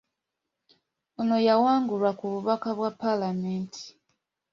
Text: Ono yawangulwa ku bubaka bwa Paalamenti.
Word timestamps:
Ono 1.19 1.35
yawangulwa 1.47 2.09
ku 2.19 2.25
bubaka 2.31 2.69
bwa 2.77 2.89
Paalamenti. 3.01 3.83